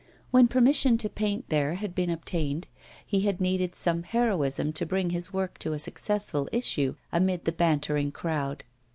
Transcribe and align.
When 0.31 0.47
permission 0.47 0.97
to 0.97 1.09
paint 1.09 1.49
there 1.49 1.75
had 1.75 1.93
been 1.93 2.09
obtained, 2.09 2.65
he 3.05 3.21
had 3.21 3.39
needed 3.39 3.75
some 3.75 4.01
heroism 4.01 4.73
to 4.73 4.83
bring 4.87 5.11
his 5.11 5.31
work 5.31 5.59
to 5.59 5.73
a 5.73 5.77
successful 5.77 6.49
issue 6.51 6.95
amid 7.11 7.45
the 7.45 7.51
bantering 7.51 8.09
crowd. 8.11 8.63